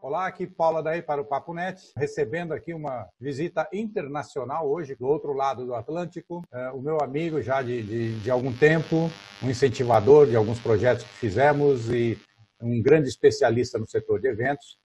[0.00, 5.06] Olá, aqui Paula daí para o Papo Net, recebendo aqui uma visita internacional hoje do
[5.06, 6.42] outro lado do Atlântico.
[6.52, 9.10] É, o meu amigo já de, de, de, algum tempo,
[9.42, 12.18] um incentivador de alguns projetos que fizemos e
[12.60, 14.78] um grande especialista no setor de eventos,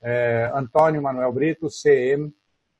[0.00, 2.34] é, Antônio Manuel Brito, CM,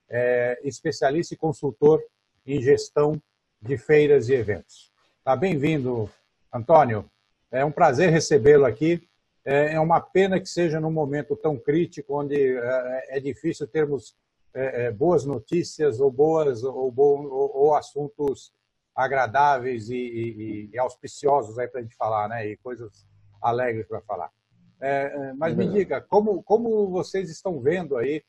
[0.09, 2.03] é, especialista e consultor
[2.45, 3.23] em gestão
[3.61, 4.91] de feiras e eventos.
[5.23, 6.11] Tá bem-vindo,
[6.53, 7.11] Antônio.
[7.51, 9.09] É um prazer recebê-lo aqui
[9.45, 14.17] é, é uma pena que seja num momento tão crítico, onde é, é difícil termos
[14.55, 18.53] é, boas notícias ou boas ou, ou, ou assuntos
[18.95, 22.47] agradáveis e, e, e auspiciosos aí para a gente falar, né?
[22.47, 23.07] E coisas
[23.41, 24.31] alegres para falar.
[24.81, 28.23] É, mas me diga, como, como vocês estão vendo aí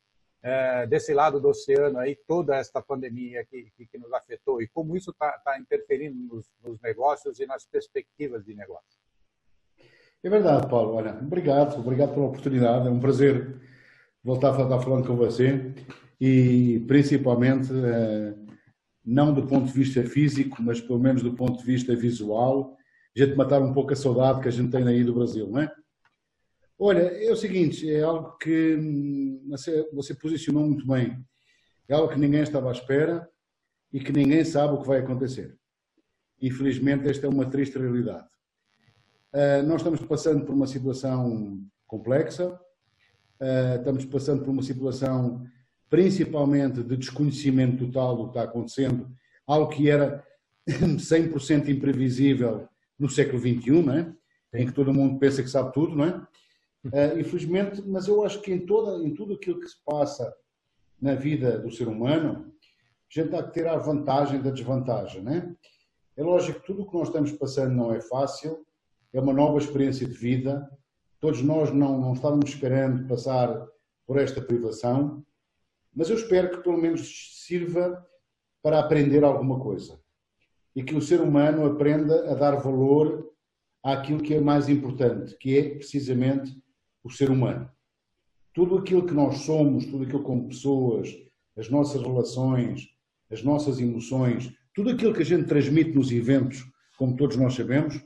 [0.43, 4.67] é, desse lado do oceano aí toda esta pandemia que, que, que nos afetou e
[4.67, 9.01] como isso está tá interferindo nos, nos negócios e nas perspectivas de negócio?
[10.21, 10.95] É verdade, Paulo.
[10.95, 12.87] Olha, obrigado, obrigado pela oportunidade.
[12.87, 13.61] É um prazer
[14.23, 15.73] voltar a estar falando com você
[16.19, 18.33] e principalmente eh,
[19.05, 22.77] não do ponto de vista físico, mas pelo menos do ponto de vista visual,
[23.15, 25.59] a gente matar um pouco a saudade que a gente tem aí do Brasil, não
[25.59, 25.71] é?
[26.85, 29.41] Olha, é o seguinte, é algo que hum,
[29.93, 31.17] você, posicionou muito bem.
[31.87, 33.25] É algo que ninguém estava à espera
[33.93, 35.57] e que ninguém sabe o que vai acontecer.
[36.41, 38.27] Infelizmente, esta é uma triste realidade.
[39.33, 45.41] Uh, nós estamos passando por uma situação complexa, uh, estamos passando por uma situação
[45.89, 49.09] principalmente de desconhecimento total do que está acontecendo,
[49.47, 50.21] algo que era
[50.67, 52.67] 100% imprevisível
[52.99, 54.13] no século XXI, não é?
[54.53, 56.27] em que todo mundo pensa que sabe tudo, não é?
[56.85, 60.33] Uh, infelizmente, mas eu acho que em, toda, em tudo aquilo que se passa
[61.01, 62.53] na vida do ser humano,
[63.09, 65.55] a gente está que ter a vantagem da desvantagem, né?
[66.15, 68.65] É lógico que tudo o que nós estamos passando não é fácil,
[69.13, 70.69] é uma nova experiência de vida.
[71.19, 73.67] Todos nós não, não estávamos esperando passar
[74.05, 75.25] por esta privação,
[75.95, 78.05] mas eu espero que pelo menos sirva
[78.61, 79.99] para aprender alguma coisa
[80.75, 83.31] e que o ser humano aprenda a dar valor
[83.83, 86.62] àquilo que é mais importante, que é precisamente
[87.03, 87.69] o ser humano.
[88.53, 91.09] Tudo aquilo que nós somos, tudo aquilo como pessoas,
[91.57, 92.87] as nossas relações,
[93.31, 96.63] as nossas emoções, tudo aquilo que a gente transmite nos eventos,
[96.97, 97.99] como todos nós sabemos,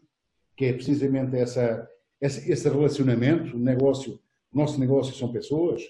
[0.56, 1.88] que é precisamente essa,
[2.20, 4.20] esse, esse relacionamento, o negócio,
[4.52, 5.84] o nosso negócio são pessoas,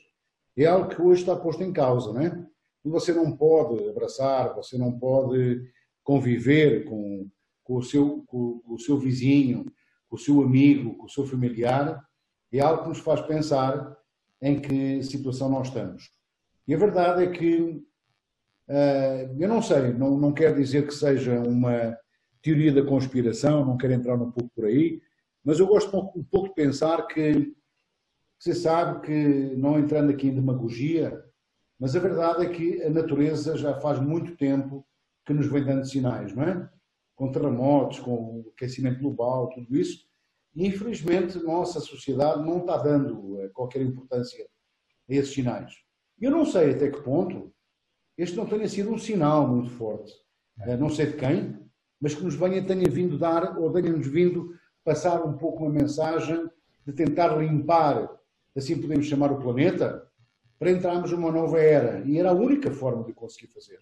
[0.55, 2.45] é algo que hoje está posto em causa, né?
[2.83, 5.61] Você não pode abraçar, você não pode
[6.03, 7.29] conviver com,
[7.63, 9.65] com, o, seu, com, com o seu vizinho,
[10.07, 12.06] com o seu amigo, com o seu familiar,
[12.53, 13.97] é algo que nos faz pensar
[14.41, 16.11] em que situação nós estamos.
[16.67, 17.83] E a verdade é que,
[18.69, 21.97] uh, eu não sei, não, não quero dizer que seja uma,
[22.47, 25.01] teoria da conspiração, não quero entrar um pouco por aí,
[25.43, 27.53] mas eu gosto um pouco de pensar que
[28.39, 31.21] você sabe que, não entrando aqui em demagogia,
[31.77, 34.85] mas a verdade é que a natureza já faz muito tempo
[35.25, 36.69] que nos vem dando sinais, não é?
[37.15, 40.06] Com terremotos, com aquecimento global, tudo isso.
[40.57, 44.43] Infelizmente nossa sociedade não está dando eh, qualquer importância
[45.07, 45.75] a esses sinais.
[46.19, 47.53] Eu não sei até que ponto
[48.17, 50.11] este não tenha sido um sinal muito forte.
[50.61, 51.59] Eh, não sei de quem,
[52.01, 56.49] mas que nos venha, tenha vindo dar, ou tenha-nos vindo passar um pouco uma mensagem
[56.83, 58.09] de tentar limpar,
[58.55, 60.09] assim podemos chamar o planeta,
[60.57, 61.99] para entrarmos numa nova era.
[61.99, 63.79] E era a única forma de conseguir fazer.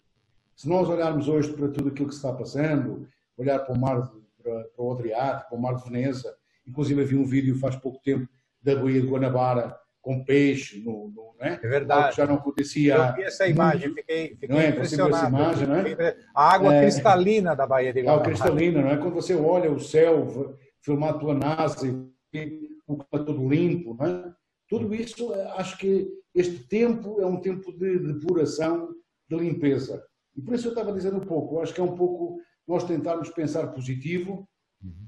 [0.58, 3.08] Se nós olharmos hoje para tudo aquilo que se está passando,
[3.38, 4.12] olhar para o mar,
[4.44, 6.36] para, para o Adriático, para o mar de Veneza,
[6.68, 8.28] inclusive havia um vídeo faz pouco tempo
[8.62, 11.60] da Baía de Guanabara, com peixe, no, no né?
[11.62, 12.12] É verdade.
[12.12, 12.96] que já não acontecia.
[12.96, 14.70] Eu vi essa imagem, fiquei, fiquei não é?
[14.70, 15.16] impressionado.
[15.16, 16.18] Essa imagem, não é?
[16.34, 16.82] A água é...
[16.82, 18.22] cristalina da Baía de Guanabara.
[18.22, 18.98] A cristalina, não é?
[18.98, 24.34] Quando você olha o céu filmado pela NASA, o clima todo limpo, não é?
[24.70, 28.90] Tudo isso, acho que este tempo é um tempo de depuração,
[29.30, 30.04] de limpeza.
[30.36, 33.30] E por isso eu estava dizendo um pouco, acho que é um pouco nós tentarmos
[33.30, 34.48] pensar positivo.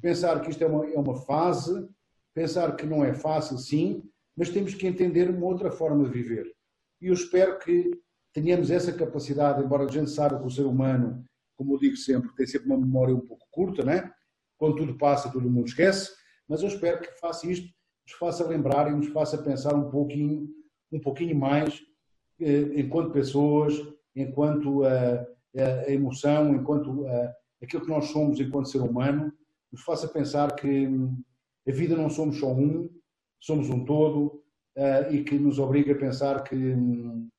[0.01, 1.87] Pensar que isto é uma, é uma fase,
[2.33, 4.03] pensar que não é fácil, sim,
[4.35, 6.51] mas temos que entender uma outra forma de viver.
[7.01, 7.91] E eu espero que
[8.33, 11.23] tenhamos essa capacidade, embora a gente saiba que o ser humano,
[11.55, 14.11] como eu digo sempre, tem sempre uma memória um pouco curta, né?
[14.57, 16.11] Quando tudo passa, todo mundo esquece,
[16.47, 17.67] mas eu espero que faça isto,
[18.05, 20.47] nos faça lembrar e nos faça pensar um pouquinho,
[20.91, 21.81] um pouquinho mais
[22.39, 23.73] eh, enquanto pessoas,
[24.15, 25.25] enquanto a,
[25.55, 29.33] a, emoção, enquanto a, aquilo que nós somos enquanto ser humano,
[29.77, 31.21] nos faça pensar que hum,
[31.67, 32.89] a vida não somos só um,
[33.39, 34.43] somos um todo
[34.75, 37.29] uh, e que nos obriga a pensar que, hum,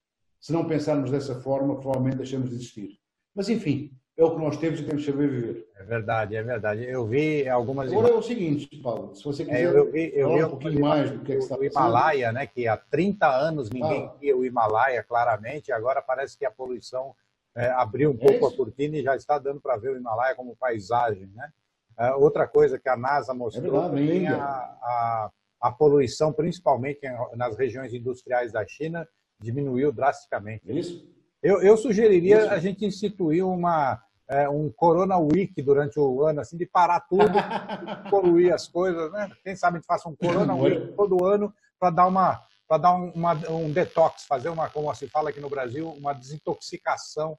[0.41, 2.99] se não pensarmos dessa forma, provavelmente deixamos de existir.
[3.35, 5.69] Mas, enfim, é o que nós temos e temos que saber viver.
[5.77, 6.85] É verdade, é verdade.
[6.85, 7.91] Eu vi algumas.
[7.91, 10.81] Agora é o seguinte, Paulo, se você quiser é, eu vi, eu vi um pouquinho
[10.81, 14.15] mais do que, é que está O Himalaia, né, que há 30 anos ninguém ah.
[14.21, 17.15] via o Himalaia claramente, agora parece que a poluição
[17.57, 20.37] é, abriu um é pouco a cortina e já está dando para ver o Himalaia
[20.37, 21.27] como paisagem.
[21.35, 21.53] Né?
[21.99, 25.31] É, outra coisa que a NASA mostrou é verdade, a, a,
[25.63, 27.01] a, poluição, principalmente
[27.35, 29.07] nas regiões industriais da China,
[29.41, 30.63] diminuiu drasticamente.
[30.67, 31.05] Isso.
[31.43, 32.51] Eu, eu sugeriria Isso.
[32.51, 37.25] a gente instituir uma é, um Corona Week durante o ano, assim, de parar tudo,
[38.11, 39.31] poluir as coisas, né?
[39.43, 42.95] Quem sabe a gente faça um Corona Week todo ano para dar uma para dar
[42.95, 47.39] um, uma, um detox, fazer uma, como se fala aqui no Brasil, uma desintoxicação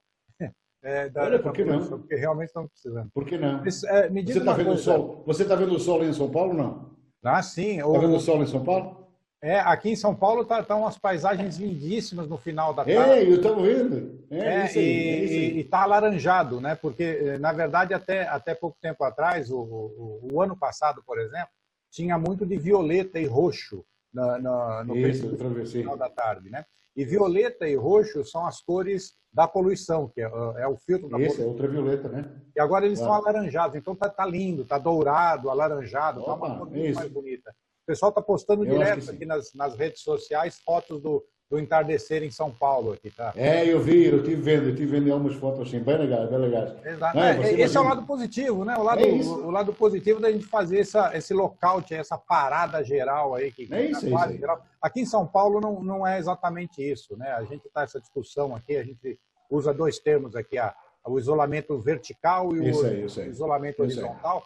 [0.81, 1.85] é, da, Olha, por que não?
[1.85, 3.09] Porque realmente estamos precisando.
[3.13, 3.63] Por que não?
[3.87, 5.23] É, me você está vendo sol?
[5.27, 6.97] Você está vendo o sol em São Paulo, não?
[7.23, 7.77] Ah, sim.
[7.79, 8.99] Está vendo o sol em São Paulo?
[9.41, 13.11] É, aqui em São Paulo estão tá, tá umas paisagens lindíssimas no final da tarde.
[13.11, 14.25] É, eu estou vendo.
[14.29, 16.75] É, é, aí, e está alaranjado, né?
[16.75, 21.17] Porque, eh, na verdade, até, até pouco tempo atrás, o, o, o, ano passado, por
[21.19, 21.49] exemplo,
[21.89, 25.29] tinha muito de violeta e roxo na, na, no isso,
[25.67, 26.65] final da tarde, né?
[26.95, 30.25] E violeta e roxo são as cores da poluição, que é,
[30.57, 31.45] é o filtro da Isso, poluição.
[31.45, 32.41] é ultravioleta, né?
[32.56, 33.13] E agora eles claro.
[33.13, 37.09] estão alaranjados, então tá, tá lindo, tá dourado, alaranjado, Opa, tá uma cor muito mais
[37.09, 37.53] bonita
[37.89, 42.29] pessoal está postando eu direto aqui nas, nas redes sociais fotos do, do entardecer em
[42.29, 43.33] São Paulo aqui, tá?
[43.35, 46.37] É, eu vi, eu estive vendo, eu estive vendo algumas fotos assim, bem legais, bem
[46.37, 46.85] legais.
[46.85, 47.17] Exato.
[47.17, 47.79] É, é, esse imagina.
[47.79, 48.77] é o lado positivo, né?
[48.77, 52.83] O lado, é o, o, lado positivo da gente fazer essa, esse lockout, essa parada
[52.83, 53.51] geral aí.
[53.51, 54.45] Que, é isso, é isso.
[54.79, 57.31] Aqui em São Paulo não, não é exatamente isso, né?
[57.31, 59.19] A gente está essa discussão aqui, a gente
[59.49, 64.45] usa dois termos aqui, a, o isolamento vertical e o, aí, o isolamento horizontal.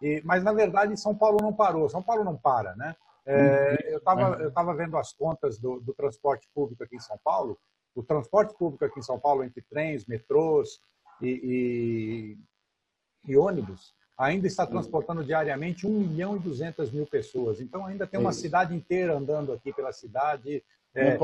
[0.00, 1.88] E, mas, na verdade, São Paulo não parou.
[1.88, 2.94] São Paulo não para, né?
[3.26, 3.90] É, uhum.
[3.90, 7.58] eu estava eu tava vendo as contas do, do, transporte público aqui em São Paulo.
[7.94, 10.78] O transporte público aqui em São Paulo, entre trens, metrôs
[11.20, 12.36] e,
[13.26, 17.60] e, e ônibus, ainda está transportando diariamente 1 milhão e 200 mil pessoas.
[17.60, 20.62] Então, ainda tem uma cidade inteira andando aqui pela cidade,
[20.94, 21.18] é,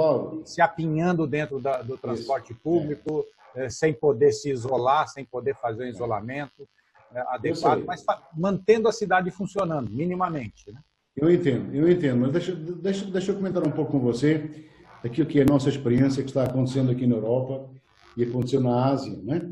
[0.44, 2.60] se apinhando dentro da, do transporte Isso.
[2.62, 3.25] público,
[3.55, 3.70] é.
[3.70, 6.69] sem poder se isolar, sem poder fazer o isolamento
[7.14, 10.70] é, adequado, mas mantendo a cidade funcionando, minimamente.
[10.72, 10.81] Né?
[11.14, 14.67] Eu entendo, eu entendo, mas deixa, deixa, deixa eu comentar um pouco com você
[15.05, 17.70] aquilo que é a nossa experiência que está acontecendo aqui na Europa
[18.17, 19.50] e aconteceu na Ásia, né?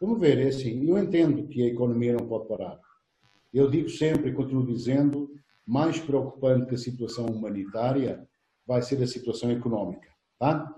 [0.00, 2.78] Vamos ver, é assim, eu entendo que a economia não pode parar.
[3.52, 5.30] Eu digo sempre e continuo dizendo,
[5.66, 8.26] mais preocupante que a situação humanitária
[8.66, 10.08] vai ser a situação económica,
[10.38, 10.72] tá?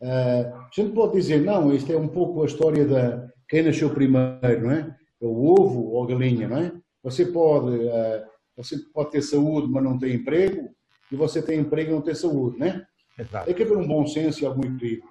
[0.00, 3.90] Uh, a gente pode dizer, não, isto é um pouco a história da quem nasceu
[3.90, 4.96] primeiro, não é?
[5.20, 6.72] é o ovo ou a galinha, não é?
[7.02, 10.74] Você pode uh, você pode ter saúde, mas não tem emprego,
[11.10, 12.86] e você tem emprego e não tem saúde, né?
[13.18, 13.46] Exato.
[13.46, 15.08] Tem que haver um bom senso e algum equilíbrio.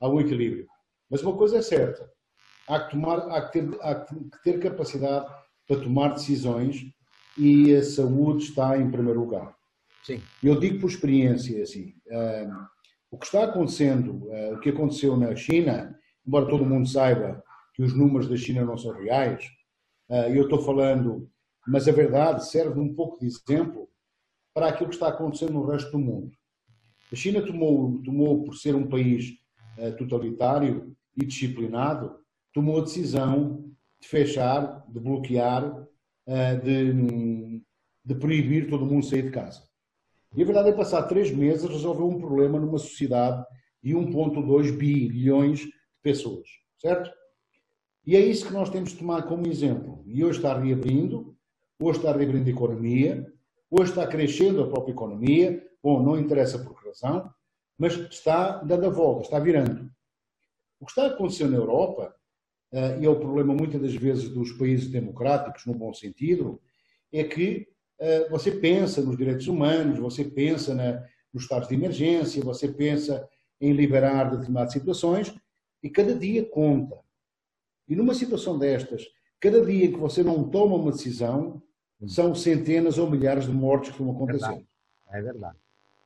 [0.00, 0.66] Algum equilíbrio.
[1.08, 2.10] Mas uma coisa é certa:
[2.68, 5.26] há que, tomar, há que, ter, há que ter capacidade
[5.66, 6.84] para tomar decisões
[7.38, 9.54] e a saúde está em primeiro lugar.
[10.02, 10.20] Sim.
[10.42, 12.66] Eu digo por experiência assim, um,
[13.10, 17.42] o que está acontecendo, uh, o que aconteceu na China, embora todo mundo saiba
[17.74, 19.44] que os números da China não são reais,
[20.10, 21.30] uh, eu estou falando
[21.66, 23.88] mas a verdade serve um pouco de exemplo
[24.52, 26.30] para aquilo que está acontecendo no resto do mundo.
[27.12, 29.36] A China tomou, tomou por ser um país
[29.78, 32.18] uh, totalitário e disciplinado,
[32.52, 33.64] tomou a decisão
[34.00, 37.62] de fechar, de bloquear, uh, de,
[38.04, 39.62] de proibir todo mundo sair de casa.
[40.36, 43.44] E a verdade é que, passar três meses, resolveu um problema numa sociedade
[43.82, 46.48] de 1,2 bilhões de pessoas,
[46.80, 47.10] certo?
[48.06, 50.02] E é isso que nós temos de tomar como exemplo.
[50.06, 51.33] E hoje está reabrindo,
[51.80, 53.32] hoje está reabrindo a economia,
[53.70, 57.30] hoje está crescendo a própria economia, bom, não interessa por que razão,
[57.78, 59.90] mas está dando a volta, está virando.
[60.80, 62.14] O que está acontecendo na Europa,
[62.72, 66.60] eh, e é o problema muitas das vezes dos países democráticos, no bom sentido,
[67.12, 70.74] é que eh, você pensa nos direitos humanos, você pensa
[71.32, 73.28] nos estados de emergência, você pensa
[73.60, 75.34] em liberar determinadas situações,
[75.82, 76.98] e cada dia conta.
[77.88, 79.06] E numa situação destas,
[79.44, 81.60] Cada dia que você não toma uma decisão,
[82.06, 84.64] são centenas ou milhares de mortes que estão acontecendo.
[85.10, 85.58] É verdade.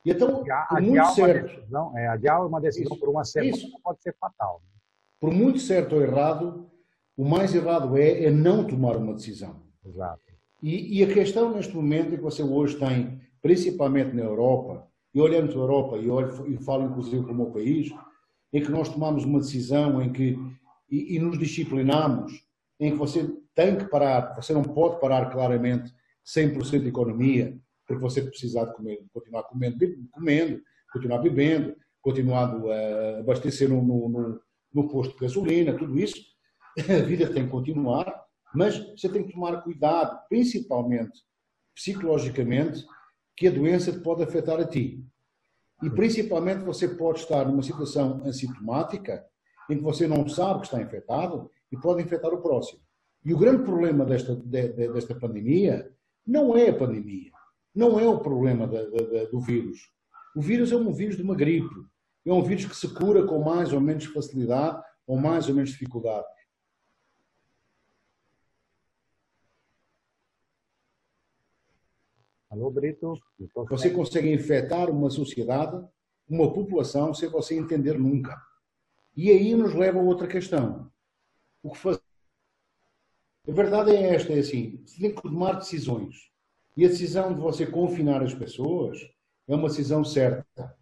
[0.05, 1.55] E então, adiar, por muito certo.
[1.55, 3.81] Decisão, é, adiar uma decisão isso, por uma semana isso.
[3.81, 4.61] pode ser fatal.
[4.61, 4.79] Né?
[5.21, 6.69] Por muito certo ou errado,
[7.15, 9.55] o mais errado é, é não tomar uma decisão.
[9.85, 10.21] Exato.
[10.61, 15.21] E, e, a questão neste momento é que você hoje tem, principalmente na Europa, e
[15.21, 17.89] olhando para a Europa, e, olho, e falo inclusive para o meu país,
[18.51, 20.37] é que nós tomamos uma decisão em que,
[20.91, 22.48] e, e nos disciplinamos
[22.79, 25.93] em que você tem que parar, você não pode parar claramente
[26.25, 29.77] 100% de economia, porque você precisar de comer, continuar comendo,
[30.11, 30.61] comendo,
[30.93, 34.41] continuar bebendo, continuando a abastecer no, no,
[34.73, 36.23] no posto de gasolina, tudo isso.
[36.79, 41.19] a vida tem que continuar, mas você tem que tomar cuidado, principalmente
[41.75, 42.85] psicologicamente,
[43.35, 45.03] que a doença te pode afetar a ti.
[45.81, 49.25] E principalmente você pode estar numa situação assintomática,
[49.69, 52.81] em que você não sabe que está infectado e pode infectar o próximo.
[53.23, 55.91] E o grande problema desta, de, de, desta pandemia
[56.25, 57.31] não é a pandemia,
[57.75, 59.91] não é o problema do vírus.
[60.35, 61.73] O vírus é um vírus de uma gripe,
[62.25, 65.71] é um vírus que se cura com mais ou menos facilidade ou mais ou menos
[65.71, 66.27] dificuldade.
[72.49, 73.13] Alô, Brito.
[73.69, 75.87] Você consegue infectar uma sociedade,
[76.27, 78.35] uma população, sem você entender nunca.
[79.15, 80.91] E aí nos leva a outra questão.
[81.61, 82.01] O que fazer?
[83.47, 86.29] A verdade é esta, é assim, você tem que tomar decisões.
[86.77, 88.99] E a decisão de você confinar as pessoas
[89.47, 90.77] é uma decisão certa.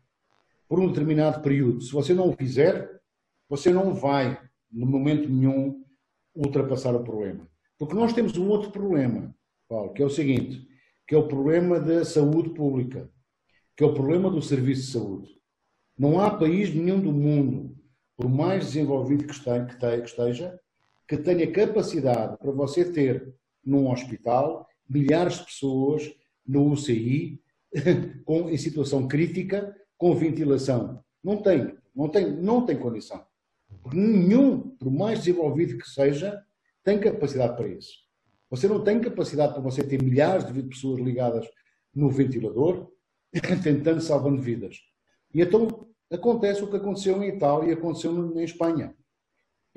[0.68, 1.82] Por um determinado período.
[1.82, 3.02] Se você não o fizer,
[3.48, 5.84] você não vai, no momento nenhum,
[6.36, 7.50] ultrapassar o problema.
[7.80, 9.34] Porque nós temos um outro problema,
[9.68, 10.68] Paulo, que é o seguinte,
[11.08, 13.10] que é o problema da saúde pública,
[13.76, 15.42] que é o problema do serviço de saúde.
[15.98, 17.76] Não há país nenhum do mundo,
[18.18, 20.60] por mais desenvolvido que esteja,
[21.08, 23.34] que tenha capacidade para você ter
[23.64, 26.12] num hospital milhares de pessoas
[26.46, 27.42] no UCI
[28.26, 31.04] com, em situação crítica com ventilação.
[31.24, 33.26] Não tem, não tem, não tem condição.
[33.82, 36.42] Porque nenhum, por mais desenvolvido que seja,
[36.84, 38.08] tem capacidade para isso.
[38.50, 41.48] Você não tem capacidade para você ter milhares de pessoas ligadas
[41.94, 42.90] no ventilador,
[43.64, 44.78] tentando salvando vidas.
[45.34, 48.96] E então acontece o que aconteceu em Itália e aconteceu em Espanha,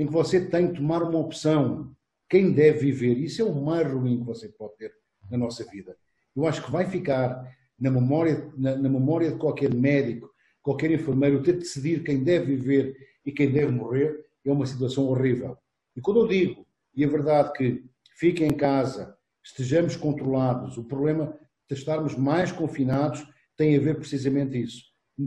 [0.01, 1.95] em que você tem que tomar uma opção.
[2.27, 3.19] Quem deve viver?
[3.19, 4.95] Isso é o mais ruim que você pode ter
[5.31, 5.95] na nossa vida.
[6.35, 7.45] Eu acho que vai ficar
[7.79, 10.31] na memória, na, na memória de qualquer médico,
[10.63, 15.05] qualquer enfermeiro, ter de decidir quem deve viver e quem deve morrer é uma situação
[15.05, 15.55] horrível.
[15.95, 16.67] E quando eu digo,
[16.97, 17.85] e é verdade que
[18.17, 19.15] fiquem em casa,
[19.45, 21.39] estejamos controlados, o problema
[21.69, 23.23] de estarmos mais confinados
[23.55, 24.83] tem a ver precisamente isso,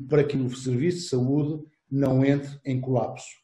[0.10, 3.43] para que o serviço de saúde não entre em colapso,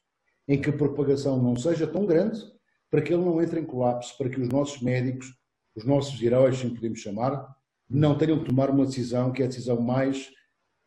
[0.50, 2.41] em que a propagação não seja tão grande,
[2.89, 5.32] para que ele não entre em colapso, para que os nossos médicos,
[5.75, 7.56] os nossos heróis, assim podemos chamar,
[7.88, 10.32] não tenham que tomar uma decisão que é a decisão mais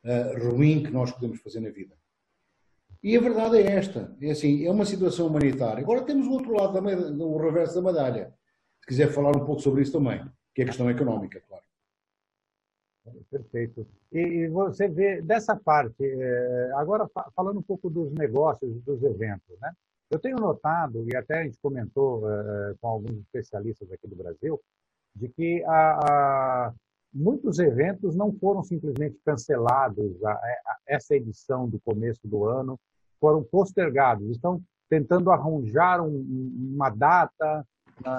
[0.05, 1.97] uh, ruim que nós podemos fazer na vida.
[3.01, 5.81] E a verdade é esta, é assim, é uma situação humanitária.
[5.81, 8.35] Agora temos o outro lado, também, o reverso da medalha.
[8.81, 11.65] Se quiser falar um pouco sobre isso também, que é a questão económica, claro.
[13.31, 13.87] Perfeito.
[14.13, 19.73] E você vê dessa parte, eh, agora falando um pouco dos negócios, dos eventos, né?
[20.09, 24.61] Eu tenho notado, e até a gente comentou eh, com alguns especialistas aqui do Brasil,
[25.17, 26.75] de que a, a,
[27.13, 32.79] muitos eventos não foram simplesmente cancelados, a, a, essa edição do começo do ano,
[33.21, 34.29] foram postergados.
[34.31, 37.67] Estão tentando arranjar um, uma data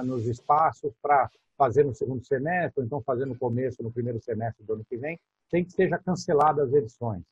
[0.05, 1.29] nos espaços para
[1.63, 4.97] fazer no segundo semestre, ou então fazer no começo, no primeiro semestre do ano que
[4.97, 5.17] vem,
[5.49, 7.23] sem que seja cancelada as edições.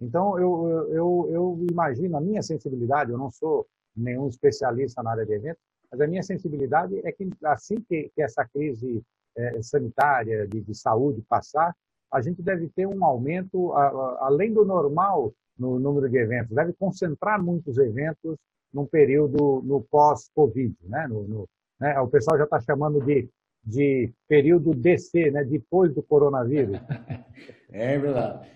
[0.00, 3.66] Então, eu, eu, eu imagino, a minha sensibilidade, eu não sou
[3.96, 8.22] nenhum especialista na área de eventos, mas a minha sensibilidade é que assim que, que
[8.22, 9.02] essa crise
[9.36, 11.74] é, sanitária, de, de, saúde passar,
[12.12, 16.54] a gente deve ter um aumento, a, a, além do normal, no número de eventos.
[16.54, 18.36] Deve concentrar muitos eventos
[18.72, 20.76] num período no pós-Covid.
[20.84, 21.08] Né?
[21.08, 21.48] No, no,
[21.80, 21.98] né?
[22.00, 23.28] O pessoal já está chamando de,
[23.64, 25.44] de período DC, né?
[25.44, 26.80] depois do coronavírus.
[27.72, 28.48] É verdade.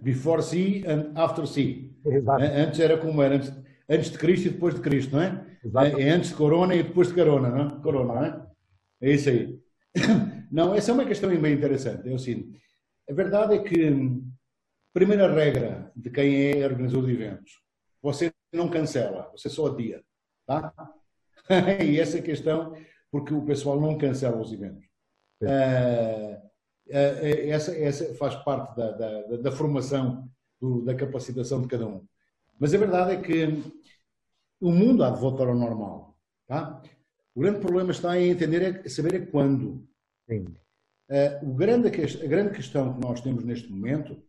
[0.00, 1.90] Before C and after C.
[2.04, 2.44] Exato.
[2.44, 3.52] Antes era como era, antes,
[3.88, 5.46] antes de Cristo e depois de Cristo, não é?
[5.64, 6.02] Exatamente.
[6.02, 7.82] É antes de Corona e depois de Corona, não é?
[7.82, 8.46] Corona, não é?
[9.00, 9.58] É isso aí.
[10.50, 12.08] Não, essa é uma questão bem interessante.
[12.08, 12.54] É assim,
[13.08, 13.92] a verdade é que,
[14.94, 17.52] primeira regra de quem é organizador de eventos,
[18.00, 20.02] você não cancela, você só adia.
[20.46, 20.72] Tá?
[21.84, 22.74] e essa é questão,
[23.10, 24.84] porque o pessoal não cancela os eventos.
[25.42, 30.28] Uh, uh, essa, essa, faz parte da, da, da formação,
[30.60, 32.04] do, da capacitação de cada um.
[32.58, 33.62] Mas a verdade é que
[34.60, 36.16] o mundo há de voltar ao normal.
[36.46, 36.82] Tá?
[37.34, 39.86] O grande problema está em entender, é saber é quando.
[40.28, 44.22] Uh, o grande, a grande questão que nós temos neste momento,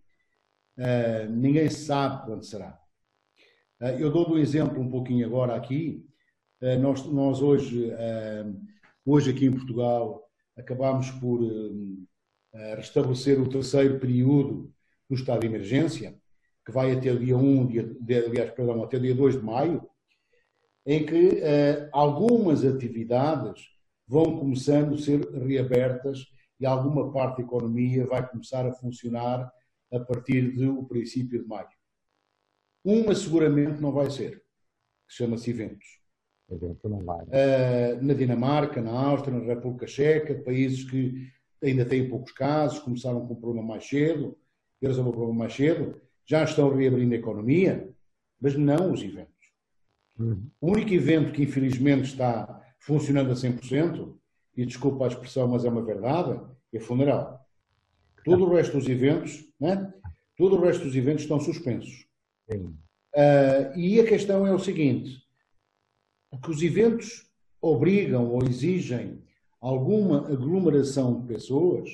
[1.29, 2.79] ninguém sabe quando será.
[3.99, 6.08] Eu dou um exemplo um pouquinho agora aqui.
[6.79, 7.91] Nós, nós hoje,
[9.05, 11.41] hoje aqui em Portugal, acabámos por
[12.75, 14.73] restabelecer o terceiro período
[15.09, 16.19] do estado de emergência,
[16.65, 19.89] que vai até dia 1, dia, aliás, perdão, até dia 2 de maio,
[20.85, 21.41] em que
[21.91, 23.69] algumas atividades
[24.07, 26.25] vão começando a ser reabertas
[26.59, 29.51] e alguma parte da economia vai começar a funcionar
[29.91, 31.69] a partir do princípio de maio.
[32.83, 34.39] Uma seguramente não vai ser,
[35.07, 35.98] que chama-se eventos.
[37.27, 41.27] Uh, na Dinamarca, na Áustria, na República Checa, países que
[41.61, 44.37] ainda têm poucos casos, começaram com o problema mais cedo,
[44.81, 47.89] e resolveram o problema mais cedo, já estão reabrindo a economia,
[48.39, 49.33] mas não os eventos.
[50.17, 50.49] Uhum.
[50.61, 54.15] O único evento que infelizmente está funcionando a 100%,
[54.55, 56.39] e desculpa a expressão, mas é uma verdade,
[56.73, 57.45] é funeral.
[58.25, 59.93] Todo o resto dos eventos, né?
[60.37, 62.05] todo o resto dos eventos estão suspensos.
[62.51, 65.23] Uh, e a questão é o seguinte,
[66.37, 67.27] que os eventos
[67.61, 69.21] obrigam ou exigem
[69.59, 71.89] alguma aglomeração de pessoas,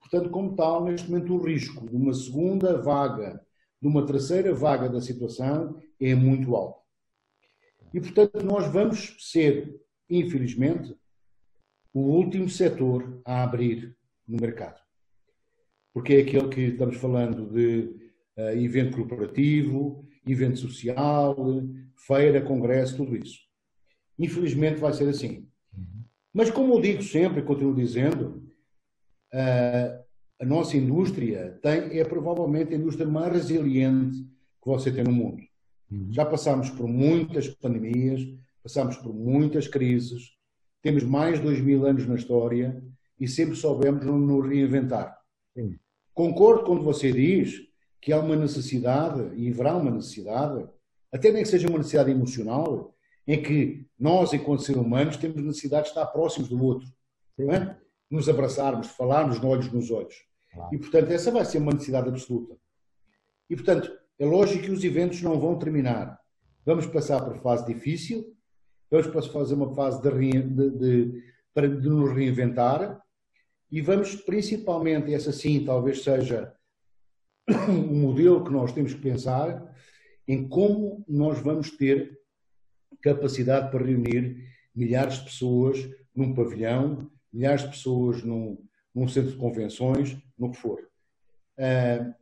[0.00, 3.44] portanto, como tal, neste momento o risco de uma segunda vaga,
[3.80, 6.80] de uma terceira vaga da situação é muito alto.
[7.94, 10.94] E, portanto, nós vamos ser, infelizmente,
[11.92, 14.80] o último setor a abrir no mercado.
[15.92, 17.94] Porque é aquele que estamos falando de
[18.36, 21.36] uh, evento corporativo, evento social,
[22.06, 23.40] feira, congresso, tudo isso.
[24.22, 25.46] Infelizmente vai ser assim.
[26.32, 28.42] Mas como eu digo sempre, e continuo dizendo,
[29.34, 30.02] uh,
[30.40, 34.18] a nossa indústria tem, é provavelmente a indústria mais resiliente
[34.62, 35.42] que você tem no mundo.
[35.90, 36.08] Uhum.
[36.10, 38.22] Já passámos por muitas pandemias,
[38.62, 40.32] passámos por muitas crises,
[40.80, 42.82] temos mais de dois mil anos na história
[43.20, 45.16] e sempre soubemos nos reinventar.
[45.54, 45.76] Sim.
[46.14, 47.60] Concordo quando você diz
[48.00, 50.66] que há uma necessidade, e haverá uma necessidade,
[51.12, 52.92] até nem que seja uma necessidade emocional,
[53.32, 56.86] em que nós, enquanto seres humanos, temos necessidade de estar próximos do outro.
[57.38, 57.76] É?
[58.10, 60.14] Nos abraçarmos, falarmos de olhos nos olhos.
[60.70, 62.58] E, portanto, essa vai ser uma necessidade absoluta.
[63.48, 66.20] E, portanto, é lógico que os eventos não vão terminar.
[66.66, 68.36] Vamos passar por fase difícil,
[68.90, 73.02] vamos fazer uma fase de, de, de, de nos reinventar
[73.70, 76.54] e vamos principalmente, essa sim talvez seja
[77.66, 79.74] um modelo que nós temos que pensar
[80.28, 82.21] em como nós vamos ter
[83.02, 85.78] capacidade para reunir milhares de pessoas
[86.14, 88.58] num pavilhão, milhares de pessoas num,
[88.94, 90.80] num centro de convenções, no que for.
[91.58, 92.14] Uh,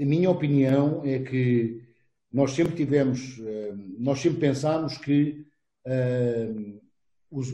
[0.00, 1.82] a minha opinião é que
[2.32, 5.46] nós sempre tivemos, eh, nós sempre pensámos que,
[5.86, 6.52] eh,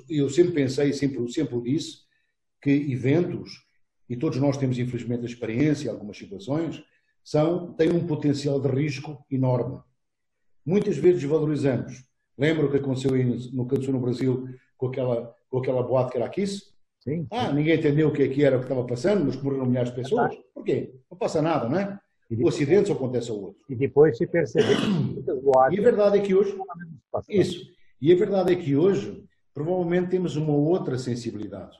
[0.08, 1.98] eu sempre pensei, sempre, sempre disse,
[2.62, 3.62] que eventos,
[4.08, 6.82] e todos nós temos infelizmente a experiência em algumas situações,
[7.22, 9.82] são, têm um potencial de risco enorme.
[10.64, 12.02] Muitas vezes valorizamos.
[12.40, 14.48] Lembra o que aconteceu, no, que aconteceu no Brasil
[14.78, 16.72] com aquela, com aquela boate que era a Kiss?
[17.00, 17.26] Sim.
[17.30, 19.90] Ah, ninguém entendeu o que, é que era o que estava passando, mas morreram milhares
[19.90, 20.34] de pessoas.
[20.54, 20.90] Porquê?
[21.10, 22.00] Não passa nada, não é?
[22.30, 23.60] o acidente só acontece ao outro.
[23.68, 25.76] E depois se boates...
[25.76, 26.56] E a verdade é que hoje...
[27.28, 27.66] Isso.
[28.00, 29.22] E a verdade é que hoje,
[29.52, 31.76] provavelmente temos uma outra sensibilidade.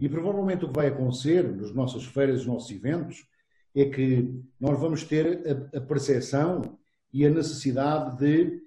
[0.00, 3.26] E provavelmente o que vai acontecer nas nossas feiras, nos nossos eventos,
[3.74, 5.42] é que nós vamos ter
[5.74, 6.78] a, a percepção
[7.12, 8.65] e a necessidade de,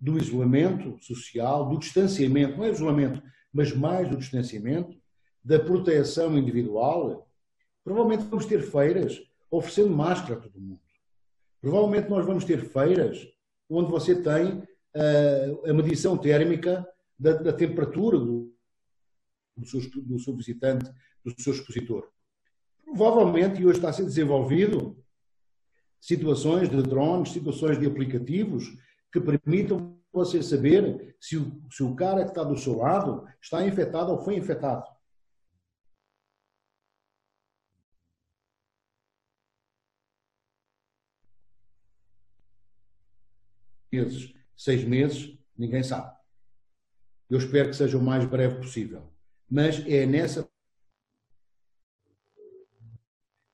[0.00, 4.96] do isolamento social, do distanciamento, não é isolamento, mas mais do distanciamento,
[5.42, 7.28] da proteção individual.
[7.82, 10.80] Provavelmente vamos ter feiras oferecendo máscara a todo mundo.
[11.60, 13.26] Provavelmente nós vamos ter feiras
[13.68, 16.86] onde você tem uh, a medição térmica
[17.18, 18.54] da, da temperatura do,
[19.56, 20.90] do, seu, do seu visitante,
[21.24, 22.08] do seu expositor.
[22.84, 24.96] Provavelmente, e hoje está a ser desenvolvido,
[26.00, 28.78] situações de drones, situações de aplicativos
[29.12, 33.66] que permitam você saber se o, se o cara que está do seu lado está
[33.66, 34.84] infectado ou foi infectado.
[43.92, 46.16] meses, seis meses, ninguém sabe.
[47.28, 49.12] Eu espero que seja o mais breve possível.
[49.50, 50.48] Mas é nessa.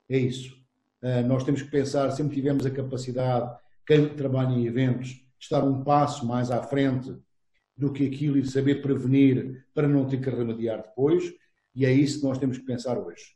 [0.08, 0.54] É isso.
[1.02, 5.82] Uh, nós temos que pensar, sempre tivemos a capacidade, quem trabalha em eventos, estar um
[5.82, 7.14] passo mais à frente
[7.76, 11.32] do que aquilo e saber prevenir para não ter que remediar depois,
[11.74, 13.34] e é isso que nós temos que pensar hoje.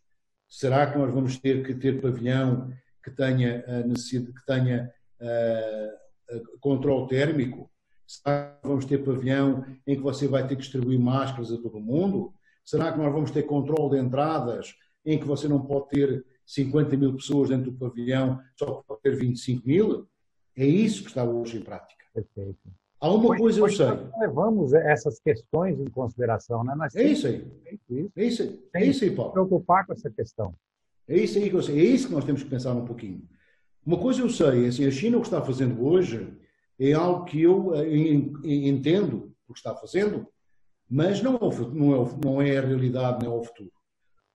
[0.49, 7.09] Será que nós vamos ter que ter pavilhão que tenha, necessidade, que tenha uh, controle
[7.09, 7.71] térmico?
[8.07, 11.81] Será que vamos ter pavilhão em que você vai ter que distribuir máscaras a todo
[11.81, 12.33] mundo?
[12.65, 16.97] Será que nós vamos ter controle de entradas em que você não pode ter 50
[16.97, 20.09] mil pessoas dentro do pavilhão, só pode ter 25 mil?
[20.57, 21.98] É isso que está hoje em prática.
[22.13, 22.59] Perfeito.
[23.01, 23.87] Há uma pois, coisa eu sei.
[24.19, 26.75] Levamos essas questões em consideração, né?
[26.75, 27.47] Nós é isso aí.
[27.89, 28.13] Isso.
[28.17, 28.69] É isso aí.
[28.75, 29.33] É isso aí, Paulo.
[29.33, 30.55] Preocupar com essa questão.
[31.07, 31.79] É isso aí que eu sei.
[31.79, 33.23] É isso que nós temos que pensar um pouquinho.
[33.87, 36.37] Uma coisa eu sei, assim, a China o que está fazendo hoje
[36.79, 38.13] é algo que eu eh,
[38.45, 40.27] entendo o que está fazendo,
[40.89, 41.39] mas não,
[41.73, 43.73] não, é, não é a realidade, não é o futuro.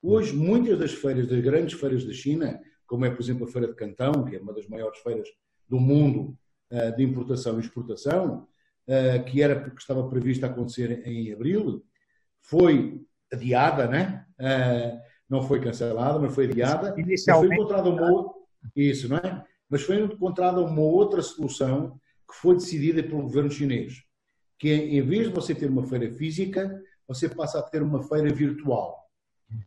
[0.02, 3.68] Hoje, muitas das feiras, das grandes feiras da China, como é, por exemplo, a Feira
[3.68, 5.30] de Cantão, que é uma das maiores feiras
[5.70, 6.38] do mundo
[6.96, 8.48] de importação e exportação,
[8.88, 11.86] uh, que era que estava prevista acontecer em abril,
[12.42, 14.26] foi adiada, né?
[14.40, 16.94] Uh, não foi cancelada, mas foi adiada.
[17.00, 17.50] Inicialmente.
[17.50, 18.34] Mas foi encontrada uma
[18.76, 19.46] isso, não é?
[19.70, 24.04] Mas foi encontrada uma outra solução que foi decidida pelo governo chinês,
[24.58, 28.02] que é, em vez de você ter uma feira física, você passa a ter uma
[28.04, 29.04] feira virtual.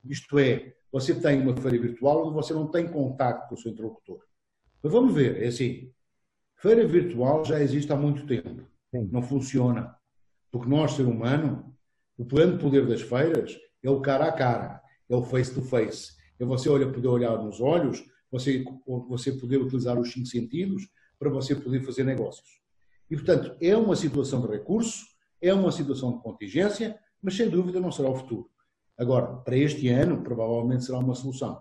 [0.04, 3.72] Isto é, você tem uma feira virtual onde você não tem contato com o seu
[3.72, 4.20] interlocutor.
[4.82, 5.92] Mas vamos ver, é assim,
[6.56, 8.62] feira virtual já existe há muito tempo.
[8.94, 9.08] Sim.
[9.12, 9.94] Não funciona.
[10.50, 11.76] Porque nós, ser humano,
[12.16, 16.14] o grande poder das feiras é o cara a cara, é o face to face.
[16.38, 18.64] É você olha, poder olhar nos olhos, você,
[19.08, 20.88] você poder utilizar os cinco sentidos
[21.18, 22.60] para você poder fazer negócios.
[23.10, 25.04] E, portanto, é uma situação de recurso,
[25.40, 28.50] é uma situação de contingência, mas sem dúvida não será o futuro.
[28.98, 31.60] Agora, para este ano, provavelmente será uma solução.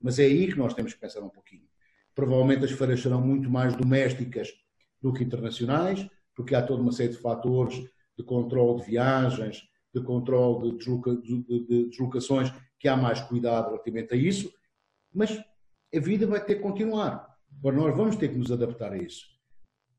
[0.00, 1.66] Mas é aí que nós temos que pensar um pouquinho.
[2.18, 4.52] Provavelmente as feiras serão muito mais domésticas
[5.00, 6.04] do que internacionais,
[6.34, 7.80] porque há toda uma série de fatores
[8.16, 9.62] de controle de viagens,
[9.94, 14.52] de controle de, desloca, de, de deslocações, que há mais cuidado relativamente a isso,
[15.14, 15.30] mas
[15.94, 17.36] a vida vai ter que continuar.
[17.56, 19.24] Agora, nós vamos ter que nos adaptar a isso.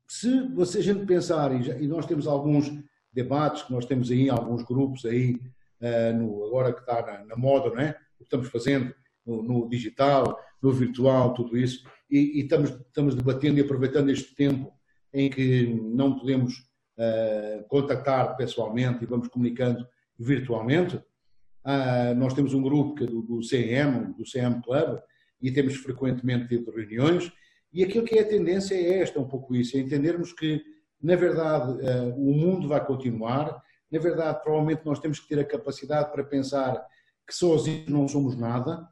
[0.06, 2.70] Se você, a gente pensar, e, nós temos alguns
[3.10, 5.36] debates que nós temos aí, alguns grupos aí,
[5.80, 7.92] uh, no, agora que está na, na, moda, não é?
[7.92, 13.14] O que estamos fazendo no, no digital, no virtual, tudo isso, e, e, estamos, estamos
[13.14, 14.72] debatendo e aproveitando este tempo
[15.12, 16.54] em que não podemos
[16.98, 19.86] uh, contactar pessoalmente e vamos comunicando
[20.18, 20.96] virtualmente.
[20.96, 24.98] Uh, nós temos um grupo que é do, do CM, do CM Club,
[25.40, 27.32] e temos frequentemente tido reuniões,
[27.72, 30.62] e aquilo que é a tendência é esta, um pouco isso, é entendermos que,
[31.00, 35.44] na verdade, uh, o mundo vai continuar, na verdade, provavelmente nós temos que ter a
[35.44, 36.84] capacidade para pensar
[37.26, 38.86] que sozinhos não somos nada,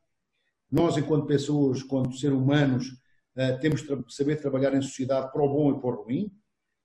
[0.71, 2.89] nós, enquanto pessoas, enquanto seres humanos,
[3.37, 6.33] uh, temos que saber trabalhar em sociedade para o bom e para o ruim,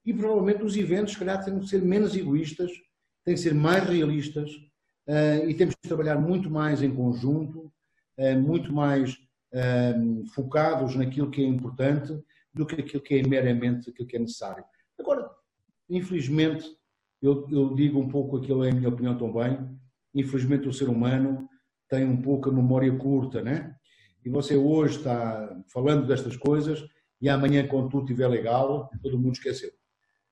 [0.06, 2.72] e provavelmente os eventos, se calhar, têm que ser menos egoístas,
[3.24, 4.52] têm que ser mais realistas,
[5.08, 7.72] uh, e temos que trabalhar muito mais em conjunto,
[8.46, 9.18] muito mais
[10.36, 12.14] focados naquilo que é importante
[12.54, 14.64] do que aquilo que é meramente aquilo que é necessário.
[15.00, 15.28] Agora,
[15.90, 16.66] infelizmente,
[17.22, 19.58] eu, eu digo um pouco aquilo é a minha opinião também,
[20.14, 21.50] infelizmente o ser humano
[21.94, 23.76] tem um pouco a memória curta, né?
[24.26, 26.84] E você hoje está falando destas coisas
[27.22, 29.70] e amanhã, quando tudo estiver legal, todo mundo esqueceu.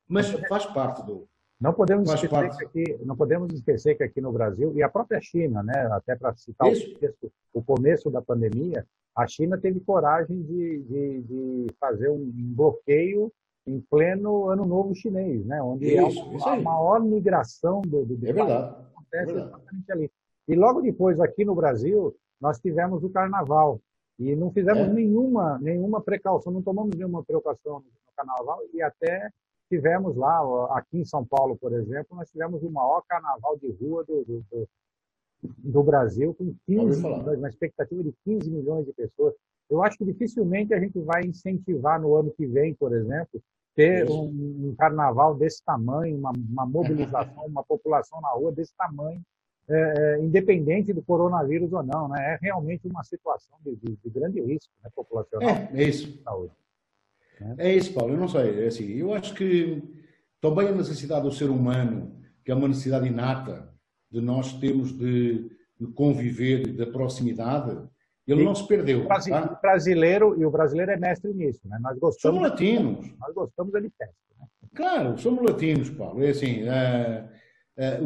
[0.07, 1.27] Mas faz parte do,
[1.59, 5.21] não podemos, esquecer que aqui, não podemos esquecer que aqui no Brasil, e a própria
[5.21, 10.41] China, né, até para citar o começo, o começo, da pandemia, a China teve coragem
[10.41, 13.31] de, de, de, fazer um bloqueio
[13.67, 18.17] em pleno Ano Novo Chinês, né, onde isso, é uma, a maior migração do, do,
[18.17, 20.11] do é verdade, acontece é exatamente ali.
[20.51, 23.79] E logo depois, aqui no Brasil, nós tivemos o Carnaval.
[24.19, 24.93] E não fizemos é.
[24.93, 29.29] nenhuma, nenhuma precaução, não tomamos nenhuma precaução no Carnaval e até
[29.69, 30.41] tivemos lá,
[30.75, 34.67] aqui em São Paulo, por exemplo, nós tivemos o maior carnaval de rua do, do,
[35.41, 39.33] do Brasil, com 15, uma expectativa de 15 milhões de pessoas.
[39.69, 43.41] Eu acho que dificilmente a gente vai incentivar no ano que vem, por exemplo,
[43.73, 49.21] ter um, um, carnaval desse tamanho, uma, uma mobilização, uma população na rua desse tamanho,
[49.69, 52.07] é, é, independente do coronavírus ou não.
[52.09, 52.33] Né?
[52.33, 55.49] É realmente uma situação de, de, de grande risco né, populacional.
[55.49, 56.21] É, é isso.
[56.23, 56.53] Saúde.
[57.39, 57.55] Né?
[57.57, 58.13] É isso, Paulo.
[58.13, 58.63] Eu não sei.
[58.63, 59.81] É assim, eu acho que
[60.39, 63.71] também a necessidade do ser humano, que é uma necessidade inata
[64.09, 67.77] de nós termos de, de conviver, da proximidade,
[68.27, 69.05] ele não se perdeu.
[69.05, 69.59] O tá?
[69.61, 71.77] brasileiro, e o brasileiro é mestre nisso, né?
[71.81, 72.37] Nós gostamos.
[72.37, 73.13] Somos latinos.
[73.19, 74.15] Nós gostamos de festa.
[74.39, 74.47] Né?
[74.75, 76.23] Claro, somos latinos, Paulo.
[76.23, 77.27] É assim, é,
[77.77, 77.99] é,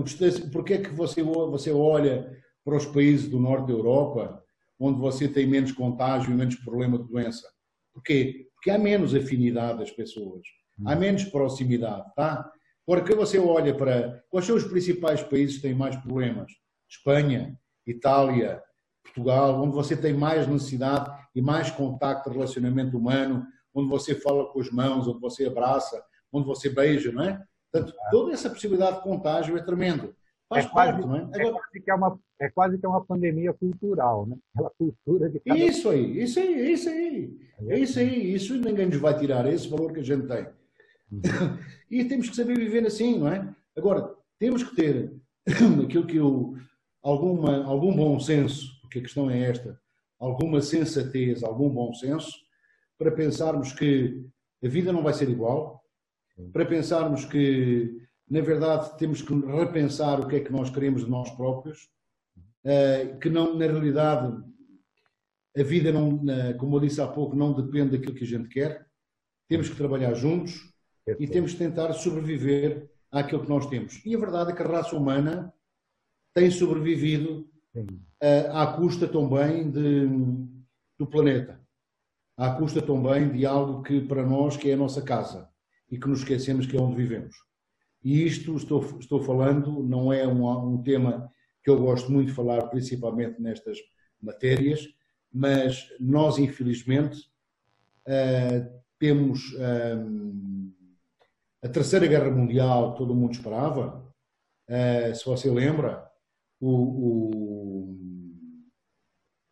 [0.51, 2.32] porque é que você, você olha
[2.63, 4.43] para os países do norte da Europa,
[4.80, 7.47] onde você tem menos contágio e menos problema de doença?
[7.93, 8.47] Porquê?
[8.56, 10.41] Porque há menos afinidade das pessoas,
[10.86, 10.99] há hum.
[10.99, 12.51] menos proximidade, tá?
[12.86, 16.51] Porque você olha para quais são os principais países que têm mais problemas?
[16.89, 18.62] Espanha, Itália,
[19.04, 24.60] Portugal, onde você tem mais necessidade e mais contacto, relacionamento humano, onde você fala com
[24.60, 26.01] as mãos, onde você abraça,
[26.32, 27.43] onde você beija, não é?
[27.76, 30.16] Portanto, toda essa possibilidade de contágio é tremendo.
[30.48, 31.30] Faz é quase, parte, não é?
[31.34, 34.38] É, quase que é, uma, é quase que é uma pandemia cultural, né?
[34.54, 35.60] Aquela cultura de cada...
[35.60, 37.40] Isso aí, isso aí, isso aí.
[37.68, 40.48] É isso aí, isso ninguém nos vai tirar, esse valor que a gente tem.
[41.12, 41.22] Uhum.
[41.90, 43.54] e temos que saber viver assim, não é?
[43.76, 45.12] Agora, temos que ter
[45.84, 46.56] aquilo que eu,
[47.02, 49.80] alguma, algum bom senso, porque a questão é esta,
[50.20, 52.32] alguma sensatez, algum bom senso,
[52.98, 54.24] para pensarmos que
[54.64, 55.84] a vida não vai ser igual,
[56.52, 61.12] para pensarmos que na verdade, temos que repensar o que é que nós queremos de
[61.12, 61.89] nós próprios,
[62.63, 64.36] eh, que não, na realidade,
[65.56, 66.19] a vida, não,
[66.58, 68.88] como eu disse há pouco, não depende daquilo que a gente quer.
[69.48, 70.74] Temos que trabalhar juntos,
[71.19, 74.04] e temos de tentar sobreviver àquilo que nós temos.
[74.04, 75.54] E a verdade é que a raça humana
[76.34, 80.08] tem sobrevivido uh, à custa também de,
[80.98, 81.62] do planeta,
[82.36, 85.48] à custa também de algo que para nós que é a nossa casa
[85.89, 87.36] e que nos esquecemos que é onde vivemos.
[88.04, 91.32] E isto estou, estou falando, não é um, um tema
[91.63, 93.80] que eu gosto muito de falar, principalmente nestas
[94.21, 94.88] matérias,
[95.34, 97.19] mas nós, infelizmente,
[98.08, 100.74] uh, temos uh,
[101.63, 104.06] a Terceira Guerra Mundial, todo mundo esperava.
[104.69, 106.08] Uh, se você lembra,
[106.60, 107.95] o, o,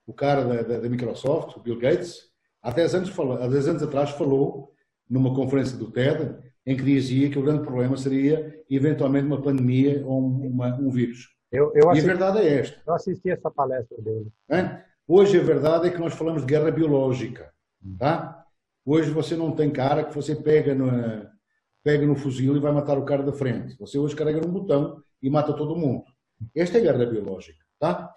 [0.05, 2.29] o cara da, da, da, Microsoft, o Bill Gates,
[2.61, 4.72] há 10, anos, há 10 anos atrás falou
[5.09, 6.35] numa conferência do TED
[6.65, 11.29] em que dizia que o grande problema seria eventualmente uma pandemia ou uma, um vírus.
[11.51, 12.81] Eu, eu assisti, e a verdade é esta.
[12.85, 14.31] Eu assisti essa palestra dele.
[15.07, 17.53] Hoje a verdade é que nós falamos de guerra biológica.
[17.99, 18.45] Tá?
[18.85, 20.89] Hoje você não tem cara que você pega, no,
[21.83, 23.77] pega no fuzil e vai matar o cara da frente.
[23.79, 26.05] Você hoje carrega num botão e mata todo mundo.
[26.55, 27.59] Esta é a guerra biológica.
[27.77, 28.11] Tá?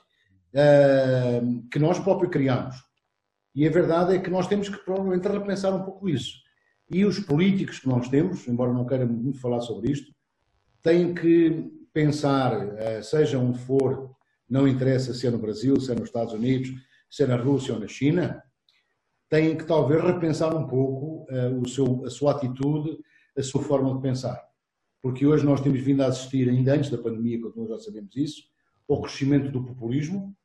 [0.55, 2.77] Uh, que nós próprios criamos.
[3.55, 6.46] E a verdade é que nós temos que provavelmente repensar um pouco isso.
[6.91, 10.13] E os políticos que nós temos, embora não queira muito falar sobre isto,
[10.83, 14.15] têm que pensar, eh, seja onde for,
[14.49, 16.71] não interessa se é no Brasil, se é nos Estados Unidos,
[17.11, 18.41] se é na Rússia ou na China,
[19.29, 22.99] têm que talvez repensar um pouco eh, o seu, a sua atitude,
[23.37, 24.41] a sua forma de pensar.
[25.03, 28.15] Porque hoje nós temos vindo a assistir, ainda antes da pandemia, quando nós já sabemos
[28.15, 28.43] isso,
[28.89, 30.37] ao crescimento do populismo,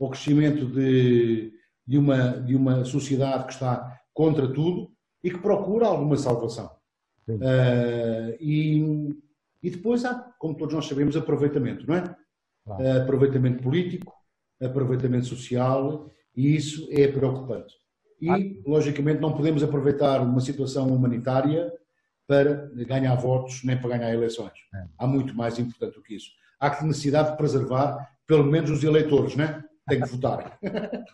[0.00, 1.52] ao crescimento de,
[1.86, 4.90] de, uma, de uma sociedade que está contra tudo
[5.22, 6.70] e que procura alguma salvação.
[7.28, 9.14] Uh, e,
[9.62, 12.16] e depois há, como todos nós sabemos, aproveitamento, não é?
[12.64, 12.82] Claro.
[12.82, 14.12] Uh, aproveitamento político,
[14.60, 17.74] aproveitamento social, e isso é preocupante.
[18.20, 18.38] E, ah.
[18.66, 21.72] logicamente, não podemos aproveitar uma situação humanitária
[22.26, 24.52] para ganhar votos nem para ganhar eleições.
[24.74, 24.84] É.
[24.98, 26.30] Há muito mais importante do que isso.
[26.60, 29.64] Há que necessidade de preservar, pelo menos, os eleitores, né?
[29.88, 30.58] Tem que votar.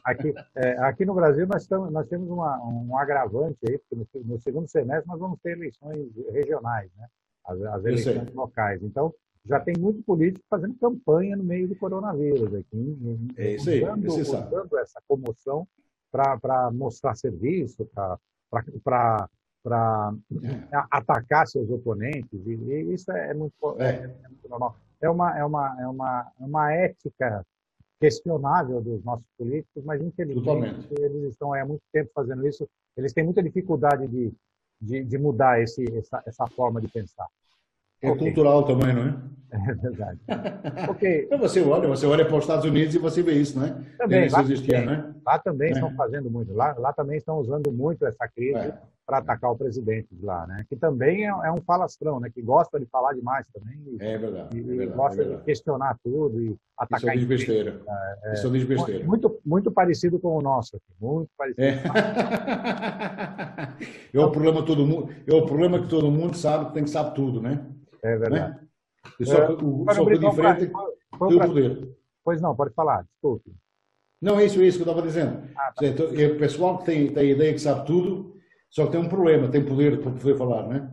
[0.05, 4.25] Aqui, é, aqui no Brasil nós, estamos, nós temos uma, um agravante aí, porque no,
[4.25, 7.07] no, segundo semestre nós vamos ter eleições regionais, né?
[7.47, 8.83] as, as eleições locais.
[8.83, 9.15] Então,
[9.47, 14.07] já tem muito político fazendo campanha no meio do coronavírus aqui, é isso aí, usando,
[14.07, 15.69] usando essa comoção
[16.11, 18.19] para mostrar serviço, para
[20.43, 20.77] é.
[20.91, 24.05] atacar seus oponentes, e, e isso é muito, é.
[24.25, 24.77] é muito normal.
[25.01, 27.45] É uma, é, uma, é, uma, é uma ética
[28.05, 32.69] questionável dos nossos políticos, mas infelizmente eles estão há muito tempo fazendo isso.
[32.95, 34.31] Eles têm muita dificuldade de,
[34.79, 37.27] de, de mudar esse, essa, essa forma de pensar.
[38.03, 38.27] É okay.
[38.27, 39.17] cultural também, não é?
[39.53, 40.21] É verdade.
[40.91, 41.25] ok.
[41.25, 43.85] Então você olha, você olha para os Estados Unidos e você vê isso, não é?
[43.97, 45.14] Também, lá, existia, né?
[45.25, 45.73] Lá também é.
[45.73, 46.53] estão fazendo muito.
[46.53, 48.79] Lá, lá também estão usando muito essa crise é.
[49.07, 50.65] para atacar o presidente de lá, né?
[50.69, 52.31] Que também é, é, um falastrão, né?
[52.33, 53.79] Que gosta de falar demais também.
[53.87, 54.57] E, é verdade.
[54.57, 55.41] E, é verdade, gosta é verdade.
[55.41, 57.17] de questionar tudo e atacar.
[57.17, 57.83] Isso é besteira.
[58.25, 59.05] É, isso diz besteira.
[59.05, 60.87] Muito, muito parecido com o nosso aqui.
[61.01, 61.63] Muito parecido.
[61.63, 61.83] É.
[64.13, 65.13] é o problema todo mundo.
[65.27, 67.67] É o problema que todo mundo sabe que tem que saber tudo, né?
[68.03, 68.55] É verdade.
[68.55, 68.61] Né?
[69.21, 71.95] E só, é, o, só que o diferente tem o poder.
[72.25, 73.53] Pois não, pode falar, desculpe.
[74.25, 75.43] Não, é isso, é isso que eu estava dizendo.
[75.55, 75.85] Ah, tá.
[75.85, 78.35] É o pessoal que tem, tem a ideia que sabe tudo,
[78.71, 80.91] só que tem um problema, tem poder para poder falar, né?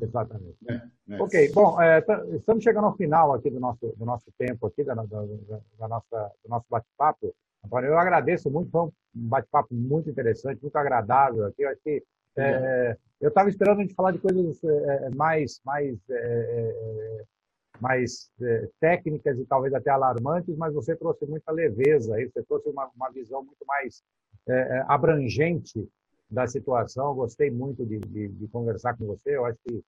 [0.00, 0.56] Exatamente.
[0.66, 1.22] É, é.
[1.22, 4.94] Ok, bom, é, estamos chegando ao final aqui do nosso, do nosso tempo, aqui, da,
[4.94, 7.34] da, da nossa, do nosso bate-papo.
[7.70, 11.62] Eu agradeço muito, foi um bate-papo muito interessante, muito agradável aqui.
[11.62, 12.02] Eu acho que
[12.38, 17.24] é, eu estava esperando a gente falar de coisas é, é mais, mais, é, é
[17.80, 22.68] mais é, técnicas e talvez até alarmantes, mas você trouxe muita leveza, aí, você trouxe
[22.68, 24.02] uma, uma visão muito mais
[24.88, 25.88] abrangente
[26.28, 27.08] da situação.
[27.08, 29.36] Eu gostei muito de, de, de, conversar com você.
[29.36, 29.82] Eu acho que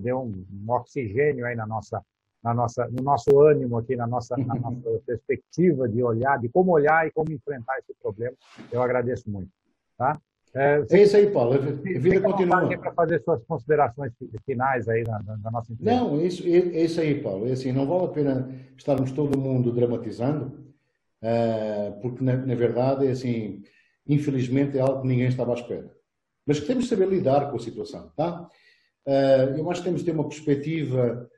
[0.00, 2.02] deu um, um, oxigênio aí na nossa,
[2.42, 6.72] na nossa, no nosso ânimo aqui, na nossa, na nossa perspectiva de olhar, de como
[6.72, 8.34] olhar e como enfrentar esse problema.
[8.72, 9.50] Eu agradeço muito.
[9.96, 10.20] Tá?
[10.54, 11.54] É, é isso aí, Paulo.
[11.54, 12.78] A vida continua.
[12.78, 14.12] para fazer suas considerações
[14.44, 16.04] finais aí na, na nossa entrevista.
[16.04, 17.48] Não, isso, é, isso aí, Paulo.
[17.48, 20.66] É assim, não vale a pena estarmos todo mundo dramatizando,
[21.22, 23.62] uh, porque na, na, verdade é assim,
[24.06, 25.90] infelizmente é algo que ninguém estava à espera.
[26.46, 28.48] Mas que temos de saber lidar com a situação, tá?
[29.06, 31.28] Uh, eu acho que temos de ter uma perspectiva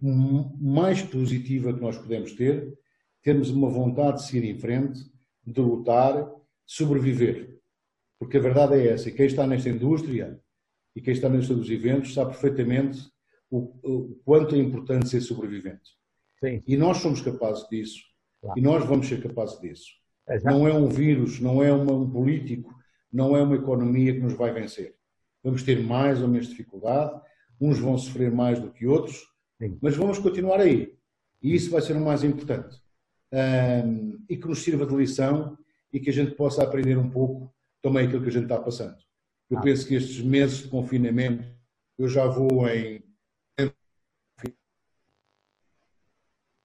[0.00, 2.76] mais positiva que nós podemos ter,
[3.22, 5.00] termos uma vontade de seguir em frente,
[5.46, 6.32] de lutar, de
[6.66, 7.58] sobreviver.
[8.24, 10.40] Porque a verdade é essa, e quem está nesta indústria
[10.96, 13.06] e quem está na indústria dos eventos sabe perfeitamente
[13.50, 15.90] o, o quanto é importante ser sobrevivente.
[16.42, 16.62] Sim.
[16.66, 18.00] E nós somos capazes disso.
[18.40, 18.58] Claro.
[18.58, 19.84] E nós vamos ser capazes disso.
[20.26, 22.74] É não é um vírus, não é uma, um político,
[23.12, 24.94] não é uma economia que nos vai vencer.
[25.42, 27.20] vamos ter mais ou menos dificuldade,
[27.60, 29.22] uns vão sofrer mais do que outros,
[29.60, 29.78] Sim.
[29.82, 30.94] mas vamos continuar aí.
[31.42, 32.74] E isso vai ser o mais importante.
[33.30, 35.58] Um, e que nos sirva de lição
[35.92, 38.96] e que a gente possa aprender um pouco também aquilo que a gente está passando.
[39.50, 39.60] Eu ah.
[39.60, 41.46] penso que estes meses de confinamento,
[41.98, 43.04] eu já vou em.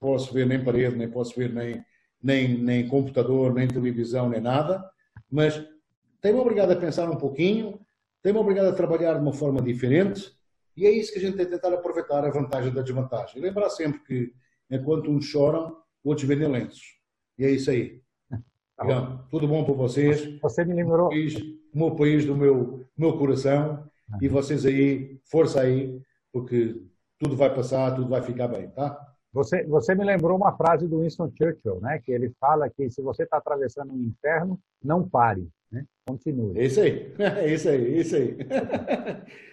[0.01, 1.83] Não posso ver nem parede, nem posso ver nem,
[2.23, 4.89] nem, nem computador, nem televisão, nem nada,
[5.29, 5.61] mas
[6.21, 7.85] tem-me obrigado a pensar um pouquinho,
[8.21, 10.33] tem-me obrigado a trabalhar de uma forma diferente,
[10.77, 13.39] e é isso que a gente tem que tentar aproveitar a vantagem da desvantagem.
[13.39, 14.33] E lembrar sempre que,
[14.71, 16.97] enquanto uns choram, outros vendem lenços.
[17.37, 18.01] E é isso aí.
[18.87, 20.39] Tá tudo bom para vocês.
[20.41, 21.07] Você me lembrou.
[21.07, 23.83] O, país, o meu país do meu, meu coração.
[24.21, 26.81] E vocês aí, força aí, porque
[27.19, 28.97] tudo vai passar, tudo vai ficar bem, tá?
[29.31, 31.99] Você, você me lembrou uma frase do Winston Churchill, né?
[32.03, 35.85] Que ele fala que se você está atravessando um inferno, não pare, né?
[36.07, 36.57] Continue.
[36.57, 38.37] É isso aí, é isso aí, é isso aí.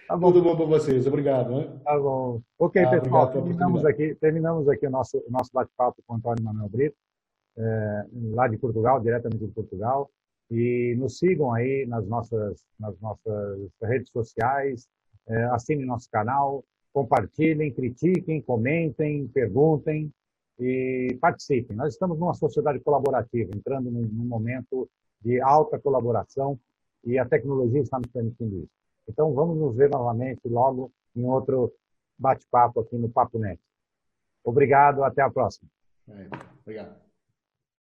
[0.07, 0.31] Tá bom.
[0.31, 1.51] Tudo bom para vocês, obrigado.
[1.51, 1.79] Né?
[1.83, 2.41] Tá bom.
[2.57, 6.69] Ok, ah, pessoal, terminamos aqui, terminamos aqui o nosso, nosso bate-papo com o Antônio Manuel
[6.69, 6.95] Brito
[7.57, 10.09] é, lá de Portugal, diretamente de Portugal.
[10.49, 14.87] E nos sigam aí nas nossas, nas nossas redes sociais,
[15.27, 20.11] é, assinem nosso canal, compartilhem, critiquem, comentem, perguntem
[20.59, 21.75] e participem.
[21.75, 24.89] Nós estamos numa sociedade colaborativa, entrando num, num momento
[25.21, 26.57] de alta colaboração
[27.03, 28.71] e a tecnologia está nos permitindo isso.
[29.07, 31.71] Então, vamos nos ver novamente logo em outro
[32.17, 33.59] bate-papo aqui no Papo Net.
[34.43, 35.69] Obrigado, até a próxima.
[36.09, 36.27] É,
[36.61, 37.06] obrigado.